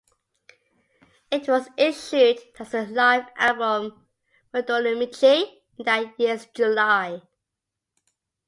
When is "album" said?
3.37-4.07